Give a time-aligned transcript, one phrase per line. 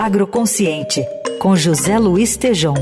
[0.00, 1.04] Agroconsciente,
[1.40, 2.76] com José Luiz Tejom.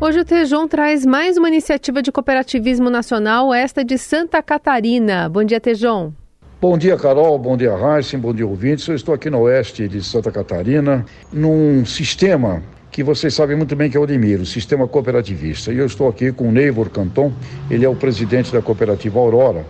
[0.00, 5.28] Hoje o Tejon traz mais uma iniciativa de cooperativismo nacional, esta de Santa Catarina.
[5.28, 6.14] Bom dia, Tejon.
[6.58, 7.38] Bom dia, Carol.
[7.38, 8.18] Bom dia, Heisen.
[8.18, 8.88] Bom dia, ouvintes.
[8.88, 13.90] Eu estou aqui no oeste de Santa Catarina, num sistema que vocês sabem muito bem
[13.90, 15.70] que é o Odemir, o sistema cooperativista.
[15.70, 17.30] E eu estou aqui com o Neivor Canton,
[17.70, 19.66] ele é o presidente da cooperativa Aurora,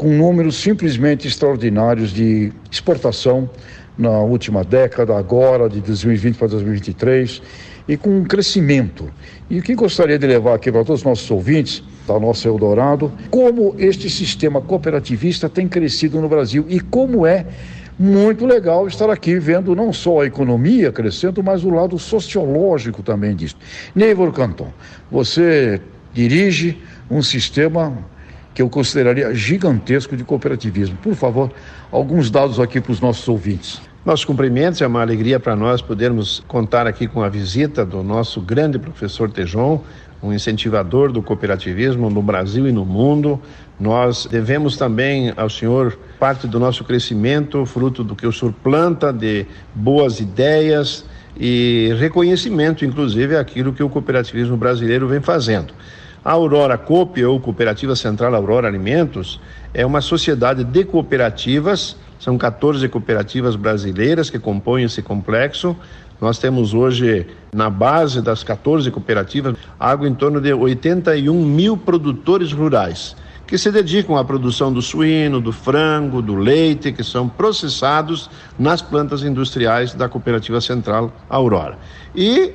[0.00, 3.50] com números simplesmente extraordinários de exportação
[3.98, 7.42] na última década, agora de 2020 para 2023,
[7.86, 9.12] e com um crescimento.
[9.50, 13.12] E o que gostaria de levar aqui para todos os nossos ouvintes, da nossa Eldorado,
[13.30, 17.44] como este sistema cooperativista tem crescido no Brasil e como é
[17.98, 23.36] muito legal estar aqui vendo não só a economia crescendo, mas o lado sociológico também
[23.36, 23.56] disso.
[23.94, 24.72] Neivor Canton,
[25.10, 25.78] você
[26.14, 26.78] dirige
[27.10, 28.08] um sistema
[28.54, 30.96] que eu consideraria gigantesco de cooperativismo.
[30.96, 31.52] Por favor,
[31.90, 33.80] alguns dados aqui para os nossos ouvintes.
[34.04, 38.40] Nossos cumprimentos, é uma alegria para nós podermos contar aqui com a visita do nosso
[38.40, 39.84] grande professor Tejon,
[40.22, 43.40] um incentivador do cooperativismo no Brasil e no mundo.
[43.78, 49.12] Nós devemos também ao senhor parte do nosso crescimento, fruto do que o senhor planta
[49.12, 51.04] de boas ideias
[51.38, 55.72] e reconhecimento, inclusive, aquilo que o cooperativismo brasileiro vem fazendo.
[56.24, 59.40] A Aurora Coop, ou Cooperativa Central Aurora Alimentos,
[59.72, 65.74] é uma sociedade de cooperativas são 14 cooperativas brasileiras que compõem esse complexo.
[66.20, 72.52] Nós temos hoje, na base das 14 cooperativas, algo em torno de 81 mil produtores
[72.52, 78.30] rurais que se dedicam à produção do suíno, do frango, do leite, que são processados
[78.56, 81.76] nas plantas industriais da Cooperativa Central Aurora.
[82.14, 82.52] E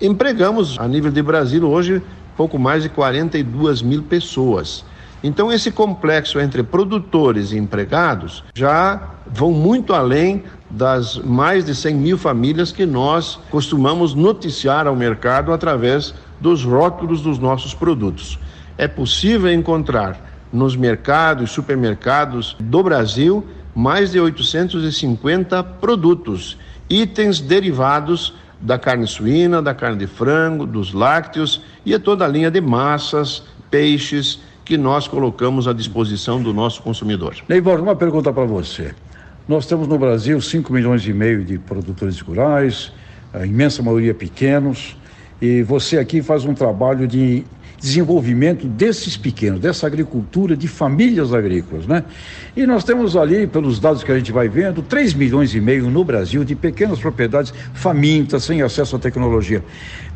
[0.00, 2.00] empregamos, a nível de Brasil, hoje,
[2.36, 4.84] pouco mais de 42 mil pessoas.
[5.24, 11.94] Então, esse complexo entre produtores e empregados já vão muito além das mais de 100
[11.94, 18.38] mil famílias que nós costumamos noticiar ao mercado através dos rótulos dos nossos produtos.
[18.76, 20.20] É possível encontrar
[20.52, 26.56] nos mercados, supermercados do Brasil, mais de 850 produtos,
[26.88, 32.28] itens derivados da carne suína, da carne de frango, dos lácteos e a toda a
[32.28, 37.36] linha de massas, peixes que nós colocamos à disposição do nosso consumidor.
[37.48, 38.94] Neivor, uma pergunta para você.
[39.46, 42.92] Nós temos no Brasil 5 milhões e meio de produtores rurais,
[43.32, 44.96] a imensa maioria pequenos,
[45.40, 47.44] e você aqui faz um trabalho de
[47.78, 52.04] desenvolvimento desses pequenos, dessa agricultura de famílias agrícolas, né?
[52.56, 55.90] E nós temos ali, pelos dados que a gente vai vendo, 3 milhões e meio
[55.90, 59.62] no Brasil de pequenas propriedades famintas, sem acesso à tecnologia.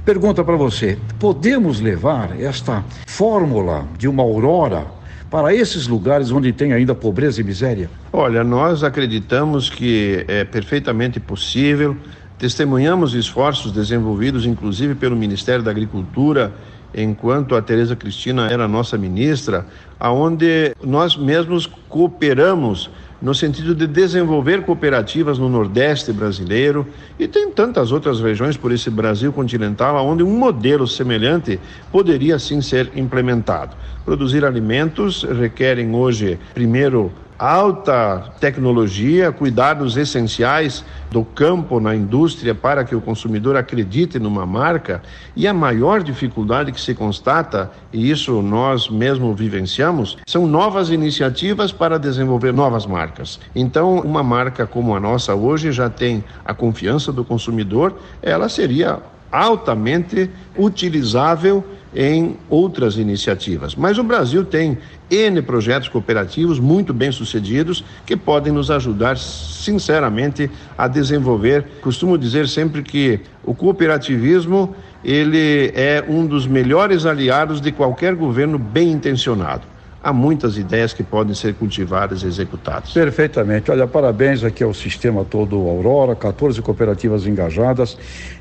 [0.04, 4.86] Pergunta para você: podemos levar esta fórmula de uma aurora
[5.30, 7.88] para esses lugares onde tem ainda pobreza e miséria?
[8.12, 11.96] Olha, nós acreditamos que é perfeitamente possível.
[12.36, 16.52] Testemunhamos esforços desenvolvidos, inclusive pelo Ministério da Agricultura,
[16.94, 19.66] enquanto a Tereza Cristina era nossa ministra,
[19.98, 22.90] aonde nós mesmos cooperamos
[23.20, 26.86] no sentido de desenvolver cooperativas no Nordeste brasileiro
[27.18, 31.60] e tem tantas outras regiões por esse Brasil continental onde um modelo semelhante
[31.92, 33.76] poderia sim ser implementado.
[34.04, 42.94] Produzir alimentos requerem hoje, primeiro, alta tecnologia, cuidados essenciais do campo na indústria para que
[42.94, 45.00] o consumidor acredite numa marca
[45.34, 51.72] e a maior dificuldade que se constata, e isso nós mesmo vivenciamos, são novas iniciativas
[51.72, 53.40] para desenvolver novas marcas.
[53.54, 58.98] Então, uma marca como a nossa hoje já tem a confiança do consumidor, ela seria
[59.30, 61.64] altamente utilizável
[61.94, 63.74] em outras iniciativas.
[63.74, 64.78] Mas o Brasil tem
[65.10, 70.48] N projetos cooperativos muito bem sucedidos que podem nos ajudar, sinceramente,
[70.78, 71.64] a desenvolver.
[71.82, 74.74] Costumo dizer sempre que o cooperativismo
[75.04, 79.62] ele é um dos melhores aliados de qualquer governo bem intencionado
[80.02, 82.92] há muitas ideias que podem ser cultivadas e executadas.
[82.92, 83.70] Perfeitamente.
[83.70, 87.96] Olha, parabéns aqui ao sistema todo Aurora, 14 cooperativas engajadas.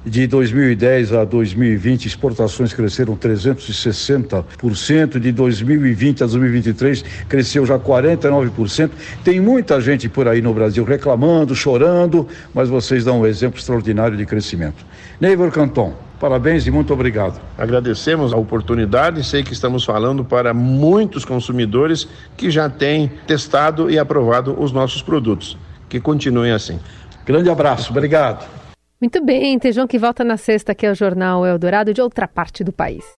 [0.06, 5.20] De 2010 a 2020, exportações cresceram 360%.
[5.20, 8.92] De 2020 a 2023, cresceu já 49%.
[9.24, 14.18] Tem muita gente por aí no Brasil reclamando, chorando, mas vocês dão um exemplo extraordinário
[14.18, 14.86] de crescimento.
[15.20, 16.09] Neighbor Canton.
[16.20, 17.40] Parabéns e muito obrigado.
[17.58, 19.24] Agradecemos a oportunidade.
[19.24, 25.02] Sei que estamos falando para muitos consumidores que já têm testado e aprovado os nossos
[25.02, 25.58] produtos.
[25.88, 26.78] Que continuem assim.
[27.26, 28.46] Grande abraço, obrigado.
[29.00, 32.74] Muito bem, Tejão que volta na sexta aqui ao Jornal Eldorado de outra parte do
[32.74, 33.18] país.